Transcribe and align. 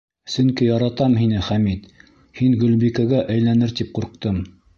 Сөнки 0.35 0.69
яратам 0.69 1.13
һине, 1.19 1.43
Хәмит, 1.49 1.85
һин 2.41 2.57
Гөлбикәгә 2.65 3.21
әйләнер 3.35 3.77
тип 3.83 3.95
ҡурҡтым. 4.01 4.43